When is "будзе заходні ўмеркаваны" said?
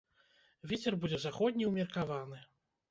1.03-2.47